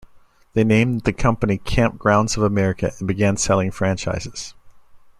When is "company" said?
1.13-1.59